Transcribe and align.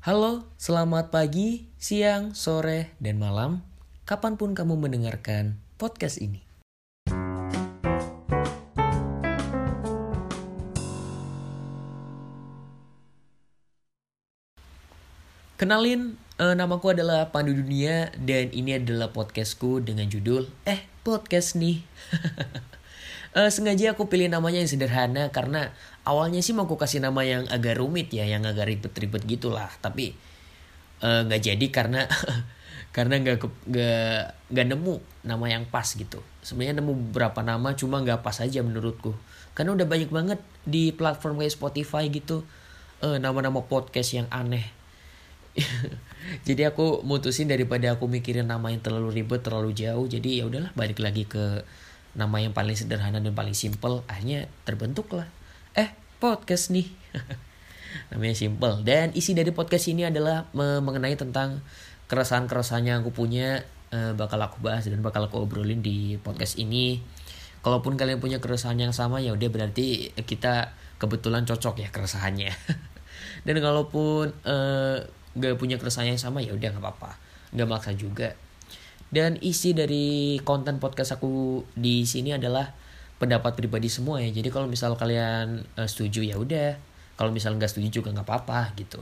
Halo, 0.00 0.48
selamat 0.56 1.12
pagi, 1.12 1.68
siang, 1.76 2.32
sore, 2.32 2.96
dan 2.96 3.20
malam. 3.20 3.60
Kapan 4.08 4.40
pun 4.40 4.56
kamu 4.56 4.80
mendengarkan 4.80 5.60
podcast 5.76 6.16
ini. 6.16 6.40
Kenalin, 15.60 16.16
eh, 16.40 16.56
namaku 16.56 16.96
adalah 16.96 17.28
Pandu 17.28 17.52
Dunia 17.52 18.16
dan 18.16 18.48
ini 18.48 18.80
adalah 18.80 19.12
podcastku 19.12 19.84
dengan 19.84 20.08
judul 20.08 20.48
Eh, 20.64 20.88
podcast 21.04 21.60
nih. 21.60 21.84
Eh, 23.34 23.50
sengaja 23.50 23.98
aku 23.98 24.06
pilih 24.06 24.30
namanya 24.30 24.62
yang 24.62 24.70
sederhana 24.70 25.26
karena 25.34 25.74
awalnya 26.06 26.38
sih 26.38 26.54
mau 26.54 26.70
aku 26.70 26.78
kasih 26.78 27.02
nama 27.02 27.26
yang 27.26 27.50
agak 27.50 27.82
rumit 27.82 28.14
ya, 28.14 28.22
yang 28.22 28.46
agak 28.46 28.70
ribet-ribet 28.70 29.26
gitulah. 29.26 29.66
Tapi 29.82 30.14
eh, 31.02 31.20
nggak 31.26 31.42
jadi 31.42 31.66
karena 31.74 32.06
karena 32.96 33.18
nggak 33.18 33.42
nggak 34.54 34.66
nemu 34.70 34.94
nama 35.26 35.46
yang 35.50 35.66
pas 35.66 35.82
gitu. 35.98 36.22
Sebenarnya 36.46 36.78
nemu 36.78 37.10
beberapa 37.10 37.42
nama 37.42 37.74
cuma 37.74 37.98
nggak 38.06 38.22
pas 38.22 38.38
aja 38.38 38.62
menurutku. 38.62 39.18
Karena 39.58 39.74
udah 39.74 39.86
banyak 39.86 40.10
banget 40.14 40.38
di 40.62 40.94
platform 40.94 41.42
kayak 41.42 41.58
Spotify 41.58 42.06
gitu 42.14 42.46
eh, 43.02 43.18
nama-nama 43.18 43.66
podcast 43.66 44.14
yang 44.14 44.30
aneh. 44.30 44.70
jadi 46.46 46.70
aku 46.70 47.02
mutusin 47.02 47.50
daripada 47.50 47.98
aku 47.98 48.06
mikirin 48.06 48.46
nama 48.46 48.70
yang 48.70 48.82
terlalu 48.82 49.22
ribet 49.22 49.46
terlalu 49.46 49.70
jauh 49.70 50.02
jadi 50.10 50.42
ya 50.42 50.44
udahlah 50.50 50.74
balik 50.74 50.98
lagi 50.98 51.30
ke 51.30 51.62
nama 52.14 52.36
yang 52.38 52.54
paling 52.54 52.78
sederhana 52.78 53.18
dan 53.18 53.34
paling 53.34 53.54
simple 53.54 54.06
akhirnya 54.06 54.46
terbentuk 54.62 55.10
lah 55.10 55.26
eh 55.74 55.90
podcast 56.22 56.70
nih. 56.70 56.88
Namanya 58.10 58.34
simple. 58.38 58.80
Dan 58.86 59.12
isi 59.14 59.34
dari 59.36 59.50
podcast 59.50 59.90
ini 59.90 60.06
adalah 60.06 60.48
me- 60.54 60.82
mengenai 60.82 61.14
tentang 61.18 61.62
keresahan-keresahan 62.08 62.86
yang 62.86 62.96
aku 63.02 63.12
punya 63.14 63.66
eh, 63.90 64.12
bakal 64.14 64.38
aku 64.40 64.62
bahas 64.62 64.86
dan 64.86 65.02
bakal 65.02 65.26
aku 65.26 65.42
obrolin 65.44 65.82
di 65.82 66.16
podcast 66.22 66.56
ini. 66.56 67.02
Kalaupun 67.60 67.96
kalian 67.96 68.20
punya 68.20 68.38
keresahan 68.38 68.76
yang 68.76 68.92
sama 68.92 69.24
ya 69.24 69.32
udah 69.32 69.48
berarti 69.48 70.12
kita 70.14 70.74
kebetulan 71.00 71.44
cocok 71.44 71.82
ya 71.82 71.88
keresahannya. 71.90 72.52
Dan 73.46 73.56
kalaupun 73.60 74.30
eh, 74.46 74.98
gak 75.34 75.54
punya 75.58 75.76
keresahan 75.80 76.14
yang 76.14 76.20
sama 76.20 76.44
ya 76.44 76.54
udah 76.54 76.68
nggak 76.76 76.84
apa-apa. 76.84 77.18
Nggak 77.56 77.68
maksa 77.68 77.90
juga 77.96 78.36
dan 79.14 79.38
isi 79.38 79.78
dari 79.78 80.42
konten 80.42 80.82
podcast 80.82 81.14
aku 81.14 81.62
di 81.78 82.02
sini 82.02 82.34
adalah 82.34 82.74
pendapat 83.22 83.54
pribadi 83.54 83.86
semua 83.86 84.18
ya. 84.18 84.34
Jadi 84.34 84.50
kalau 84.50 84.66
misal 84.66 84.98
kalian 84.98 85.62
eh, 85.78 85.86
setuju 85.86 86.26
ya 86.26 86.34
udah. 86.34 86.74
Kalau 87.14 87.30
misal 87.30 87.54
nggak 87.54 87.70
setuju 87.70 88.02
juga 88.02 88.10
nggak 88.10 88.26
apa-apa 88.26 88.74
gitu. 88.74 88.98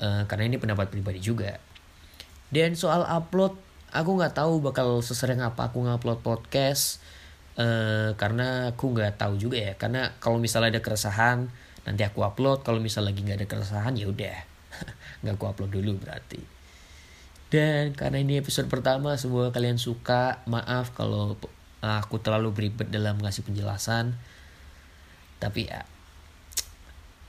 Eh, 0.00 0.24
karena 0.24 0.48
ini 0.48 0.56
pendapat 0.56 0.88
pribadi 0.88 1.20
juga. 1.20 1.60
Dan 2.48 2.80
soal 2.80 3.04
upload 3.04 3.60
aku 3.92 4.10
nggak 4.16 4.40
tahu 4.40 4.64
bakal 4.64 5.04
sesering 5.04 5.44
apa 5.44 5.68
aku 5.68 5.84
ngupload 5.84 6.24
podcast. 6.24 7.04
Eh 7.60 8.16
karena 8.16 8.72
aku 8.72 8.96
nggak 8.96 9.20
tahu 9.20 9.36
juga 9.36 9.60
ya. 9.60 9.72
Karena 9.76 10.16
kalau 10.16 10.40
misalnya 10.40 10.80
ada 10.80 10.80
keresahan 10.80 11.52
nanti 11.84 12.08
aku 12.08 12.24
upload. 12.24 12.64
Kalau 12.64 12.80
misal 12.80 13.04
lagi 13.04 13.20
nggak 13.20 13.44
ada 13.44 13.48
keresahan 13.52 14.00
ya 14.00 14.08
udah. 14.08 14.38
Nggak 15.20 15.40
aku 15.40 15.44
upload 15.48 15.72
dulu 15.72 15.96
berarti 16.00 16.55
dan 17.46 17.94
karena 17.94 18.18
ini 18.18 18.42
episode 18.42 18.66
pertama 18.66 19.14
semoga 19.14 19.54
kalian 19.54 19.78
suka. 19.78 20.42
Maaf 20.50 20.90
kalau 20.98 21.38
aku 21.78 22.18
terlalu 22.18 22.50
beribet 22.50 22.90
dalam 22.90 23.22
ngasih 23.22 23.46
penjelasan. 23.46 24.18
Tapi 25.38 25.70
ya 25.70 25.86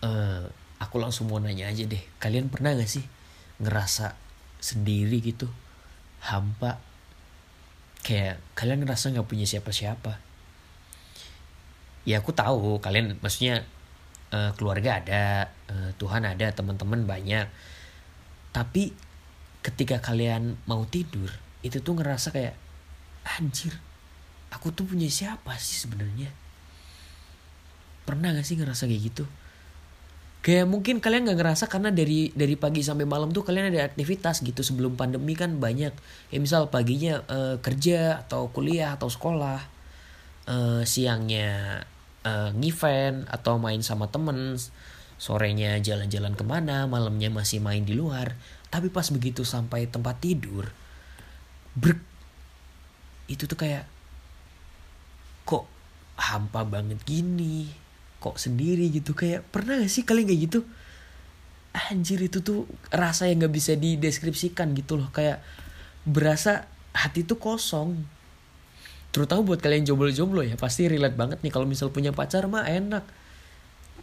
eh 0.01 0.41
aku 0.81 0.95
langsung 0.97 1.29
mau 1.29 1.37
nanya 1.37 1.69
aja 1.69 1.85
deh. 1.85 2.01
Kalian 2.17 2.49
pernah 2.49 2.73
gak 2.73 2.89
sih 2.89 3.05
ngerasa 3.61 4.17
sendiri 4.57 5.21
gitu? 5.21 5.45
Hampa. 6.25 6.81
Kayak 8.01 8.41
kalian 8.57 8.81
ngerasa 8.81 9.13
nggak 9.13 9.27
punya 9.29 9.45
siapa-siapa? 9.45 10.17
Ya 12.07 12.23
aku 12.23 12.33
tahu 12.33 12.81
kalian 12.81 13.21
maksudnya 13.21 13.67
eh, 14.33 14.49
keluarga 14.57 14.97
ada 14.97 15.53
eh, 15.69 15.91
Tuhan 16.01 16.25
ada 16.25 16.49
teman-teman 16.49 17.05
banyak. 17.05 17.45
Tapi 18.49 19.05
ketika 19.67 19.99
kalian 19.99 20.55
mau 20.63 20.87
tidur 20.87 21.27
itu 21.59 21.83
tuh 21.83 21.99
ngerasa 21.99 22.31
kayak 22.31 22.55
anjir 23.27 23.75
aku 24.51 24.71
tuh 24.71 24.87
punya 24.87 25.07
siapa 25.11 25.55
sih 25.59 25.75
sebenarnya? 25.83 26.31
Pernah 28.07 28.31
gak 28.31 28.47
sih 28.47 28.55
ngerasa 28.55 28.87
kayak 28.87 29.03
gitu? 29.11 29.25
Kayak 30.39 30.71
mungkin 30.71 31.03
kalian 31.03 31.27
nggak 31.27 31.39
ngerasa 31.43 31.67
karena 31.67 31.91
dari 31.91 32.31
dari 32.31 32.55
pagi 32.55 32.79
sampai 32.79 33.03
malam 33.03 33.35
tuh 33.35 33.43
kalian 33.43 33.67
ada 33.67 33.83
aktivitas 33.83 34.39
gitu 34.47 34.63
sebelum 34.63 34.95
pandemi 34.95 35.35
kan 35.35 35.59
banyak. 35.59 35.91
Ya 36.31 36.37
misal 36.39 36.71
paginya 36.71 37.19
eh, 37.27 37.59
kerja 37.59 38.23
atau 38.23 38.47
kuliah 38.47 38.95
atau 38.95 39.11
sekolah 39.11 39.59
eh, 40.47 40.81
siangnya 40.87 41.83
eh, 42.23 42.49
ngevent 42.55 43.27
atau 43.27 43.59
main 43.59 43.83
sama 43.83 44.07
temen 44.07 44.55
sorenya 45.19 45.81
jalan-jalan 45.83 46.37
ke 46.37 46.45
mana 46.45 46.85
malamnya 46.85 47.27
masih 47.27 47.59
main 47.59 47.83
di 47.83 47.97
luar 47.97 48.37
tapi 48.67 48.91
pas 48.91 49.07
begitu 49.09 49.47
sampai 49.47 49.87
tempat 49.87 50.19
tidur 50.19 50.67
brek 51.77 52.01
itu 53.27 53.43
tuh 53.45 53.59
kayak 53.59 53.85
kok 55.47 55.67
hampa 56.17 56.63
banget 56.67 56.99
gini 57.03 57.67
kok 58.17 58.41
sendiri 58.41 58.89
gitu 58.89 59.13
kayak 59.13 59.45
pernah 59.53 59.77
gak 59.77 59.91
sih 59.91 60.03
kalian 60.03 60.27
kayak 60.27 60.41
gitu? 60.49 60.59
Anjir 61.77 62.17
itu 62.25 62.41
tuh 62.41 62.65
rasa 62.89 63.29
yang 63.29 63.45
nggak 63.45 63.53
bisa 63.53 63.77
dideskripsikan 63.77 64.73
gitu 64.73 64.97
loh 64.97 65.13
kayak 65.13 65.45
berasa 66.01 66.65
hati 66.97 67.21
tuh 67.21 67.37
kosong. 67.37 68.01
Terutama 69.13 69.45
buat 69.45 69.61
kalian 69.61 69.85
jomblo-jomblo 69.85 70.41
ya 70.41 70.57
pasti 70.57 70.89
relate 70.89 71.13
banget 71.13 71.37
nih 71.45 71.53
kalau 71.53 71.69
misal 71.69 71.93
punya 71.93 72.09
pacar 72.09 72.49
mah 72.49 72.65
enak 72.65 73.05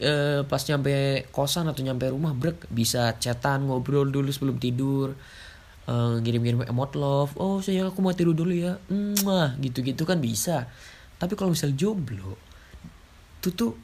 eh 0.03 0.43
pas 0.47 0.63
nyampe 0.67 1.27
kosan 1.31 1.71
atau 1.71 1.83
nyampe 1.87 2.11
rumah 2.11 2.35
brek 2.35 2.67
bisa 2.71 3.15
chatan 3.23 3.71
ngobrol 3.71 4.11
dulu 4.11 4.31
sebelum 4.31 4.59
tidur. 4.59 5.15
Eh, 5.85 6.15
ngirim-ngirim 6.25 6.65
emot 6.65 6.97
love. 6.97 7.37
Oh 7.37 7.61
sayang 7.61 7.93
aku 7.93 8.01
mau 8.01 8.17
tidur 8.17 8.33
dulu 8.33 8.53
ya. 8.57 8.81
Mwah, 8.89 9.55
gitu-gitu 9.61 10.09
kan 10.09 10.19
bisa. 10.19 10.67
Tapi 11.21 11.37
kalau 11.37 11.53
misal 11.53 11.77
jomblo 11.77 12.41
itu 13.45 13.53
tuh 13.53 13.77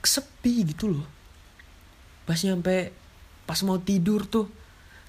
sepi 0.00 0.64
gitu 0.64 0.88
loh. 0.96 1.06
Pas 2.24 2.40
nyampe 2.40 2.96
pas 3.44 3.60
mau 3.68 3.76
tidur 3.76 4.24
tuh 4.24 4.48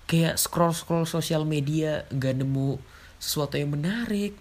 kayak 0.03 0.35
scroll 0.35 0.75
scroll 0.75 1.07
sosial 1.07 1.47
media 1.47 2.03
gak 2.11 2.35
nemu 2.35 2.75
sesuatu 3.23 3.55
yang 3.55 3.71
menarik. 3.71 4.35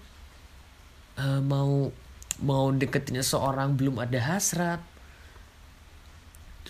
Eh, 1.14 1.40
mau 1.46 1.94
mau 2.40 2.72
deketin 2.72 3.20
seorang 3.20 3.76
belum 3.76 4.00
ada 4.00 4.16
hasrat 4.22 4.80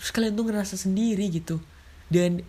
terus 0.03 0.09
kalian 0.11 0.35
tuh 0.35 0.51
ngerasa 0.51 0.75
sendiri 0.75 1.31
gitu. 1.31 1.63
Dan 2.11 2.43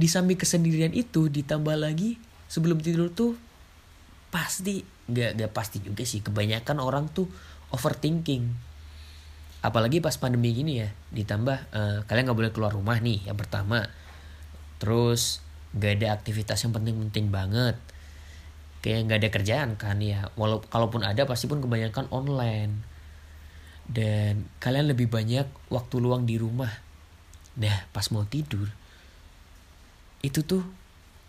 di 0.00 0.08
samping 0.08 0.40
kesendirian 0.40 0.96
itu 0.96 1.28
ditambah 1.28 1.76
lagi 1.76 2.16
sebelum 2.48 2.80
tidur 2.80 3.12
tuh 3.12 3.36
pasti 4.32 4.80
nggak 5.06 5.36
nggak 5.36 5.52
pasti 5.52 5.84
juga 5.84 6.08
sih 6.08 6.24
kebanyakan 6.24 6.80
orang 6.80 7.12
tuh 7.12 7.28
overthinking. 7.68 8.48
Apalagi 9.60 10.00
pas 10.00 10.16
pandemi 10.16 10.56
gini 10.56 10.80
ya 10.80 10.88
ditambah 11.12 11.58
eh, 11.76 11.98
kalian 12.08 12.24
nggak 12.32 12.38
boleh 12.38 12.52
keluar 12.56 12.72
rumah 12.72 12.96
nih 12.96 13.28
yang 13.28 13.36
pertama. 13.36 13.84
Terus 14.80 15.44
nggak 15.76 15.92
ada 16.00 16.16
aktivitas 16.16 16.64
yang 16.64 16.72
penting-penting 16.72 17.28
banget 17.28 17.76
kayak 18.86 19.10
nggak 19.10 19.18
ada 19.18 19.30
kerjaan 19.34 19.70
kan 19.74 19.98
ya. 19.98 20.30
Walau 20.38 20.62
kalaupun 20.62 21.02
ada 21.02 21.26
pasti 21.26 21.50
pun 21.50 21.58
kebanyakan 21.58 22.06
online. 22.14 22.86
Dan 23.82 24.46
kalian 24.62 24.94
lebih 24.94 25.10
banyak 25.10 25.50
waktu 25.74 25.98
luang 25.98 26.22
di 26.22 26.38
rumah. 26.38 26.70
Nah 27.58 27.90
pas 27.90 28.06
mau 28.14 28.22
tidur 28.22 28.70
itu 30.22 30.46
tuh 30.46 30.62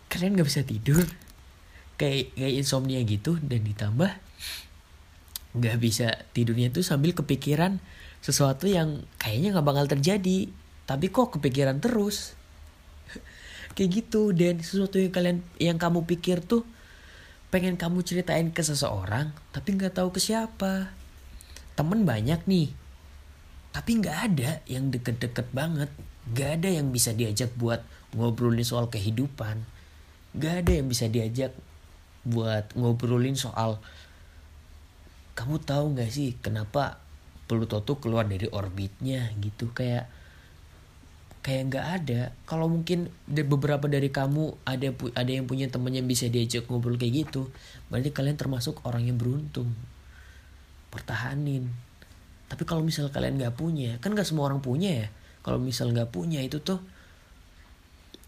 kalian 0.06 0.38
nggak 0.38 0.46
bisa 0.46 0.62
tidur. 0.62 1.02
Kayak 1.98 2.30
kayak 2.38 2.54
insomnia 2.62 3.02
gitu 3.02 3.42
dan 3.42 3.66
ditambah 3.66 4.14
nggak 5.58 5.76
bisa 5.82 6.14
tidurnya 6.30 6.70
tuh 6.70 6.86
sambil 6.86 7.10
kepikiran 7.10 7.82
sesuatu 8.22 8.70
yang 8.70 9.02
kayaknya 9.18 9.58
nggak 9.58 9.66
bakal 9.66 9.86
terjadi 9.90 10.46
tapi 10.86 11.10
kok 11.10 11.34
kepikiran 11.34 11.82
terus. 11.82 12.38
Kayak 13.74 13.90
gitu 13.98 14.30
dan 14.30 14.62
sesuatu 14.62 15.02
yang 15.02 15.10
kalian 15.10 15.38
yang 15.58 15.78
kamu 15.82 16.06
pikir 16.06 16.38
tuh 16.38 16.62
pengen 17.48 17.80
kamu 17.80 18.04
ceritain 18.04 18.52
ke 18.52 18.60
seseorang 18.60 19.32
tapi 19.50 19.76
nggak 19.76 19.96
tahu 19.96 20.12
ke 20.12 20.20
siapa. 20.20 20.92
Temen 21.74 22.04
banyak 22.04 22.44
nih 22.44 22.68
tapi 23.72 24.00
nggak 24.00 24.18
ada 24.32 24.50
yang 24.66 24.90
deket-deket 24.92 25.52
banget. 25.54 25.90
Nggak 26.32 26.50
ada 26.60 26.68
yang 26.68 26.92
bisa 26.92 27.14
diajak 27.16 27.54
buat 27.56 27.84
ngobrolin 28.12 28.64
soal 28.64 28.92
kehidupan. 28.92 29.64
Nggak 30.36 30.54
ada 30.64 30.72
yang 30.76 30.86
bisa 30.90 31.08
diajak 31.08 31.52
buat 32.26 32.68
ngobrolin 32.76 33.38
soal 33.38 33.80
kamu 35.38 35.62
tahu 35.62 35.94
nggak 35.94 36.10
sih 36.10 36.34
kenapa 36.42 36.98
Pluto 37.48 37.80
tuh 37.80 37.96
keluar 38.02 38.26
dari 38.26 38.50
orbitnya? 38.50 39.32
Gitu 39.38 39.70
kayak 39.72 40.10
kayak 41.42 41.62
nggak 41.72 41.86
ada. 42.02 42.20
Kalau 42.44 42.66
mungkin 42.68 43.08
beberapa 43.26 43.86
dari 43.86 44.10
kamu 44.10 44.58
ada 44.66 44.88
ada 45.14 45.30
yang 45.30 45.46
punya 45.46 45.70
temen 45.70 45.94
yang 45.94 46.06
bisa 46.06 46.26
diajak 46.28 46.66
ngobrol 46.66 46.98
kayak 46.98 47.28
gitu 47.28 47.48
berarti 47.88 48.12
kalian 48.12 48.36
termasuk 48.36 48.82
orang 48.84 49.08
yang 49.08 49.16
beruntung. 49.16 49.72
Pertahanin. 50.92 51.70
Tapi 52.48 52.62
kalau 52.64 52.80
misal 52.80 53.12
kalian 53.12 53.40
nggak 53.40 53.54
punya 53.56 53.96
kan 54.02 54.12
nggak 54.12 54.26
semua 54.28 54.50
orang 54.50 54.60
punya 54.60 55.06
ya. 55.06 55.08
Kalau 55.40 55.56
misal 55.62 55.94
nggak 55.94 56.12
punya 56.12 56.42
itu 56.42 56.60
tuh 56.60 56.82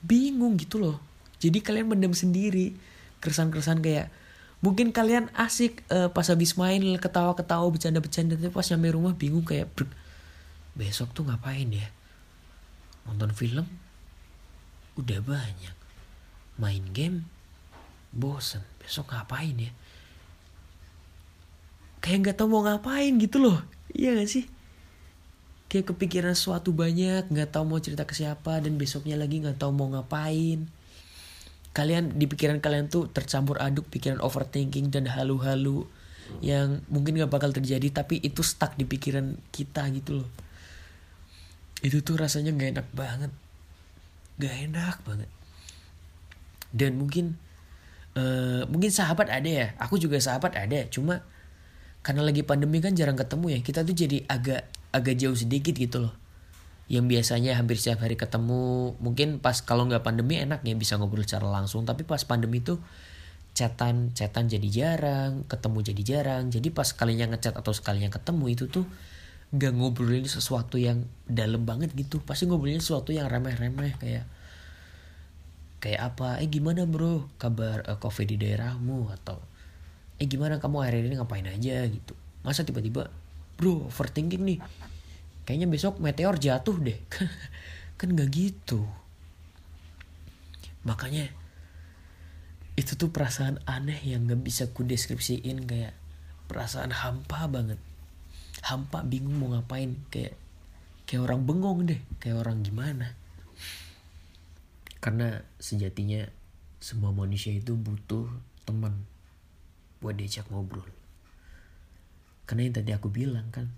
bingung 0.00 0.56
gitu 0.56 0.80
loh. 0.80 0.96
Jadi 1.40 1.60
kalian 1.60 1.92
mendem 1.92 2.16
sendiri. 2.16 2.72
Keresan-keresan 3.20 3.84
kayak 3.84 4.08
mungkin 4.64 4.92
kalian 4.92 5.32
asik 5.36 5.84
uh, 5.88 6.12
pas 6.12 6.24
habis 6.28 6.56
main 6.56 6.80
ketawa-ketawa 7.00 7.64
bercanda-bercanda 7.72 8.36
tapi 8.36 8.52
pas 8.52 8.64
nyampe 8.68 8.88
rumah 8.92 9.12
bingung 9.16 9.44
kayak 9.44 9.72
besok 10.76 11.12
tuh 11.16 11.24
ngapain 11.24 11.68
ya 11.68 11.88
nonton 13.08 13.30
film 13.32 13.66
udah 14.98 15.20
banyak. 15.24 15.76
Main 16.60 16.84
game 16.92 17.24
bosen. 18.12 18.60
Besok 18.82 19.14
ngapain 19.14 19.56
ya? 19.56 19.72
Kayak 22.00 22.18
nggak 22.24 22.36
tahu 22.40 22.48
mau 22.52 22.62
ngapain 22.64 23.12
gitu 23.20 23.40
loh. 23.40 23.60
Iya 23.92 24.16
gak 24.16 24.30
sih? 24.30 24.44
Kayak 25.70 25.94
kepikiran 25.94 26.34
sesuatu 26.34 26.74
banyak 26.74 27.30
nggak 27.30 27.54
tahu 27.54 27.64
mau 27.68 27.78
cerita 27.78 28.02
ke 28.02 28.16
siapa 28.16 28.58
dan 28.58 28.74
besoknya 28.74 29.14
lagi 29.14 29.38
nggak 29.38 29.60
tahu 29.60 29.70
mau 29.70 29.88
ngapain. 29.92 30.66
Kalian 31.70 32.18
di 32.18 32.26
pikiran 32.26 32.58
kalian 32.58 32.90
tuh 32.90 33.06
tercampur 33.06 33.62
aduk 33.62 33.86
pikiran 33.86 34.18
overthinking 34.18 34.90
dan 34.90 35.06
halu-halu 35.06 35.86
yang 36.38 36.82
mungkin 36.86 37.18
gak 37.18 37.30
bakal 37.30 37.50
terjadi 37.50 37.90
tapi 37.90 38.22
itu 38.22 38.46
stuck 38.46 38.78
di 38.78 38.86
pikiran 38.86 39.34
kita 39.50 39.82
gitu 39.90 40.22
loh 40.22 40.28
itu 41.80 42.04
tuh 42.04 42.20
rasanya 42.20 42.52
gak 42.52 42.70
enak 42.76 42.88
banget. 42.92 43.32
Gak 44.36 44.54
enak 44.68 44.96
banget. 45.04 45.30
Dan 46.70 47.00
mungkin 47.00 47.40
uh, 48.16 48.68
mungkin 48.68 48.92
sahabat 48.92 49.32
ada 49.32 49.48
ya. 49.48 49.66
Aku 49.80 49.96
juga 49.96 50.20
sahabat 50.20 50.56
ada. 50.56 50.86
Cuma 50.92 51.24
karena 52.00 52.24
lagi 52.24 52.44
pandemi 52.44 52.84
kan 52.84 52.92
jarang 52.92 53.16
ketemu 53.16 53.56
ya. 53.56 53.60
Kita 53.64 53.80
tuh 53.84 53.96
jadi 53.96 54.24
agak 54.28 54.68
agak 54.92 55.14
jauh 55.16 55.36
sedikit 55.36 55.72
gitu 55.72 56.08
loh. 56.08 56.14
Yang 56.90 57.06
biasanya 57.16 57.56
hampir 57.56 57.80
setiap 57.80 58.04
hari 58.04 58.20
ketemu. 58.20 58.96
Mungkin 59.00 59.40
pas 59.40 59.64
kalau 59.64 59.88
nggak 59.88 60.04
pandemi 60.04 60.36
enak 60.36 60.60
ya 60.66 60.76
bisa 60.76 61.00
ngobrol 61.00 61.24
secara 61.24 61.48
langsung. 61.48 61.88
Tapi 61.88 62.04
pas 62.04 62.20
pandemi 62.28 62.60
tuh 62.60 62.76
chatan 63.50 64.14
chatan 64.14 64.46
jadi 64.46 64.68
jarang 64.68 65.48
ketemu 65.48 65.78
jadi 65.80 66.02
jarang. 66.04 66.44
Jadi 66.52 66.68
pas 66.68 66.92
kalinya 66.92 67.32
ngechat 67.32 67.56
atau 67.56 67.72
sekalinya 67.72 68.12
ketemu 68.12 68.44
itu 68.52 68.68
tuh 68.68 68.84
gak 69.50 69.74
ngobrolin 69.74 70.30
sesuatu 70.30 70.78
yang 70.78 71.10
dalam 71.26 71.66
banget 71.66 71.90
gitu. 71.98 72.22
Pasti 72.22 72.46
ngobrolin 72.46 72.78
sesuatu 72.78 73.10
yang 73.10 73.26
remeh-remeh 73.26 73.98
kayak 73.98 74.24
kayak 75.82 76.00
apa 76.14 76.38
eh 76.38 76.46
gimana 76.46 76.86
bro? 76.86 77.26
Kabar 77.34 77.82
uh, 77.90 77.98
covid 77.98 78.30
di 78.30 78.36
daerahmu? 78.38 79.10
Atau 79.10 79.42
eh 80.22 80.26
gimana? 80.30 80.62
Kamu 80.62 80.86
hari 80.86 81.02
ini 81.02 81.18
ngapain 81.18 81.46
aja? 81.50 81.82
Gitu. 81.90 82.14
Masa 82.46 82.62
tiba-tiba 82.62 83.10
bro 83.58 83.90
overthinking 83.90 84.42
nih. 84.46 84.58
Kayaknya 85.42 85.66
besok 85.66 85.98
meteor 85.98 86.38
jatuh 86.38 86.78
deh. 86.78 86.98
Kan 87.98 88.14
gak 88.14 88.30
gitu. 88.30 88.86
Makanya 90.86 91.26
itu 92.78 92.96
tuh 92.96 93.10
perasaan 93.10 93.58
aneh 93.66 93.98
yang 94.06 94.30
gak 94.30 94.46
bisa 94.46 94.70
ku 94.70 94.86
deskripsiin 94.86 95.66
kayak 95.66 95.92
perasaan 96.46 96.94
hampa 96.94 97.50
banget 97.50 97.76
hampa 98.64 99.04
bingung 99.04 99.36
mau 99.40 99.52
ngapain. 99.52 99.96
Kayak 100.08 100.36
kayak 101.04 101.22
orang 101.26 101.46
bengong 101.46 101.88
deh. 101.88 102.00
Kayak 102.22 102.46
orang 102.46 102.62
gimana? 102.64 103.16
Karena 105.00 105.40
sejatinya 105.56 106.28
semua 106.80 107.12
manusia 107.12 107.52
itu 107.52 107.76
butuh 107.76 108.28
teman 108.64 109.04
buat 110.00 110.16
diajak 110.16 110.48
ngobrol. 110.48 110.88
Karena 112.48 112.66
yang 112.66 112.74
tadi 112.76 112.90
aku 112.96 113.08
bilang 113.12 113.52
kan 113.52 113.68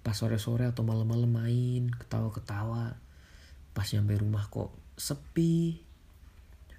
pas 0.00 0.16
sore-sore 0.16 0.64
atau 0.64 0.80
malam-malam 0.80 1.28
main 1.28 1.92
ketawa-ketawa 1.92 2.96
pas 3.76 3.86
nyampe 3.92 4.16
rumah 4.16 4.48
kok 4.48 4.72
sepi 4.96 5.76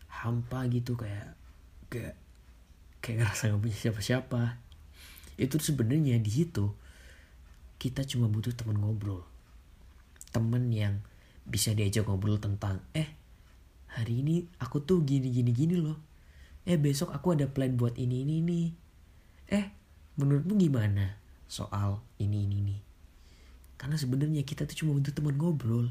hampa 0.09 0.65
gitu 0.73 0.97
kayak 0.97 1.37
gak 1.93 2.17
kayak 3.01 3.25
ngerasa 3.25 3.53
gak 3.53 3.61
punya 3.61 3.77
siapa-siapa 3.77 4.43
itu 5.39 5.55
sebenarnya 5.59 6.19
di 6.19 6.31
situ 6.31 6.73
kita 7.81 8.05
cuma 8.05 8.29
butuh 8.29 8.53
teman 8.53 8.77
ngobrol. 8.77 9.25
Temen 10.29 10.69
yang 10.69 11.01
bisa 11.43 11.73
diajak 11.73 12.05
ngobrol 12.05 12.37
tentang 12.37 12.85
eh 12.93 13.09
hari 13.89 14.21
ini 14.21 14.45
aku 14.61 14.85
tuh 14.85 15.01
gini 15.01 15.33
gini 15.33 15.51
gini 15.51 15.75
loh. 15.81 15.97
Eh 16.63 16.77
besok 16.77 17.09
aku 17.11 17.33
ada 17.33 17.49
plan 17.49 17.73
buat 17.73 17.97
ini 17.97 18.21
ini 18.21 18.33
ini. 18.45 18.61
Eh 19.49 19.65
menurutmu 20.21 20.53
gimana 20.61 21.17
soal 21.49 22.05
ini 22.21 22.45
ini 22.45 22.55
ini? 22.61 22.77
Karena 23.81 23.97
sebenarnya 23.97 24.45
kita 24.45 24.69
tuh 24.69 24.85
cuma 24.85 24.93
butuh 24.93 25.11
teman 25.17 25.35
ngobrol. 25.41 25.89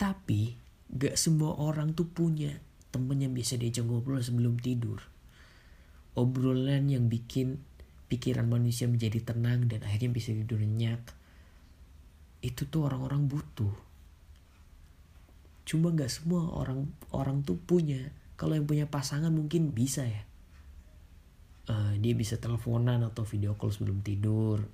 Tapi 0.00 0.56
gak 0.88 1.20
semua 1.20 1.52
orang 1.60 1.92
tuh 1.92 2.08
punya 2.08 2.56
temen 2.88 3.20
yang 3.20 3.36
bisa 3.36 3.60
diajak 3.60 3.84
ngobrol 3.84 4.24
sebelum 4.24 4.56
tidur. 4.56 5.04
Obrolan 6.16 6.88
yang 6.88 7.12
bikin 7.12 7.60
pikiran 8.08 8.48
manusia 8.48 8.88
menjadi 8.88 9.20
tenang 9.20 9.68
dan 9.68 9.84
akhirnya 9.84 10.10
bisa 10.10 10.32
tidur 10.32 10.58
nyenyak 10.58 11.18
itu 12.42 12.70
tuh 12.70 12.86
orang-orang 12.86 13.26
butuh. 13.26 13.74
Cuma 15.66 15.92
nggak 15.92 16.10
semua 16.10 16.48
orang 16.54 16.86
orang 17.10 17.42
tuh 17.42 17.58
punya. 17.58 18.14
Kalau 18.38 18.54
yang 18.54 18.64
punya 18.64 18.86
pasangan 18.86 19.34
mungkin 19.34 19.74
bisa 19.74 20.06
ya. 20.06 20.22
Uh, 21.68 21.92
dia 22.00 22.16
bisa 22.16 22.40
teleponan 22.40 23.04
atau 23.04 23.26
video 23.26 23.58
call 23.58 23.74
sebelum 23.74 24.00
tidur. 24.00 24.64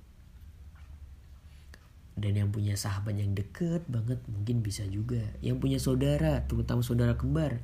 Dan 2.15 2.39
yang 2.39 2.47
punya 2.55 2.79
sahabat 2.79 3.19
yang 3.19 3.35
deket 3.35 3.83
banget 3.91 4.23
mungkin 4.31 4.63
bisa 4.63 4.87
juga. 4.87 5.19
Yang 5.43 5.57
punya 5.59 5.79
saudara 5.81 6.47
terutama 6.47 6.85
saudara 6.85 7.19
kembar 7.19 7.59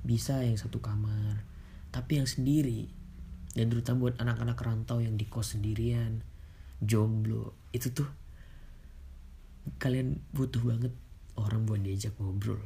bisa 0.00 0.40
yang 0.40 0.56
satu 0.56 0.80
kamar. 0.80 1.44
Tapi 1.92 2.22
yang 2.22 2.28
sendiri 2.30 2.88
dan 3.54 3.66
terutama 3.66 4.10
buat 4.10 4.16
anak-anak 4.22 4.58
rantau 4.62 5.02
yang 5.02 5.18
di 5.18 5.26
kos 5.26 5.58
sendirian 5.58 6.22
jomblo 6.78 7.52
itu 7.74 7.90
tuh 7.90 8.06
kalian 9.82 10.22
butuh 10.32 10.62
banget 10.64 10.92
orang 11.36 11.68
buat 11.68 11.80
diajak 11.82 12.16
ngobrol. 12.16 12.60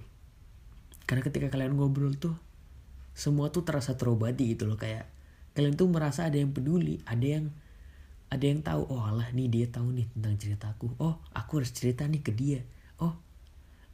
Karena 1.05 1.23
ketika 1.25 1.53
kalian 1.53 1.77
ngobrol 1.77 2.15
tuh 2.17 2.37
semua 3.15 3.51
tuh 3.51 3.63
terasa 3.63 3.95
terobati 3.95 4.55
gitu 4.55 4.67
loh 4.67 4.79
kayak 4.79 5.07
kalian 5.55 5.79
tuh 5.79 5.87
merasa 5.87 6.27
ada 6.27 6.35
yang 6.35 6.51
peduli 6.51 6.99
ada 7.07 7.23
yang 7.23 7.47
ada 8.27 8.43
yang 8.43 8.59
tahu 8.67 8.91
oh 8.91 9.07
Allah 9.07 9.31
nih 9.31 9.47
dia 9.47 9.67
tahu 9.71 9.95
nih 9.95 10.11
tentang 10.11 10.35
ceritaku 10.35 10.91
oh 10.99 11.23
aku 11.31 11.63
harus 11.63 11.71
cerita 11.71 12.07
nih 12.07 12.23
ke 12.23 12.33
dia. 12.35 12.61
Oh 12.99 13.15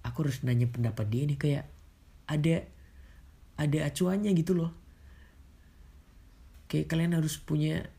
aku 0.01 0.25
harus 0.27 0.41
nanya 0.43 0.67
pendapat 0.69 1.07
dia 1.09 1.25
nih. 1.29 1.39
Kayak 1.39 1.65
ada 2.31 2.65
ada 3.61 3.79
acuannya 3.85 4.33
gitu 4.33 4.57
loh 4.57 4.73
kayak 6.71 6.87
kalian 6.87 7.19
harus 7.19 7.43
punya 7.43 7.91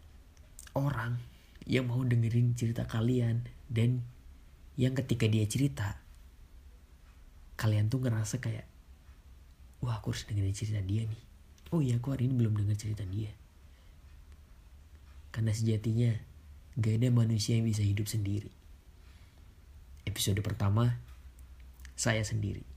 orang 0.72 1.20
yang 1.68 1.92
mau 1.92 2.00
dengerin 2.08 2.56
cerita 2.56 2.88
kalian 2.88 3.44
dan 3.68 4.00
yang 4.80 4.96
ketika 4.96 5.28
dia 5.28 5.44
cerita 5.44 6.00
kalian 7.60 7.92
tuh 7.92 8.00
ngerasa 8.00 8.40
kayak 8.40 8.64
wah 9.84 10.00
aku 10.00 10.16
harus 10.16 10.24
dengerin 10.24 10.56
cerita 10.56 10.80
dia 10.80 11.04
nih. 11.04 11.24
Oh 11.76 11.84
iya 11.84 12.00
aku 12.00 12.16
hari 12.16 12.32
ini 12.32 12.40
belum 12.40 12.56
denger 12.64 12.80
cerita 12.80 13.04
dia. 13.04 13.36
Karena 15.36 15.52
sejatinya 15.52 16.16
gak 16.80 16.96
ada 16.96 17.08
manusia 17.12 17.60
yang 17.60 17.68
bisa 17.68 17.84
hidup 17.84 18.08
sendiri. 18.08 18.50
Episode 20.08 20.40
pertama 20.40 20.96
saya 22.00 22.24
sendiri 22.24 22.71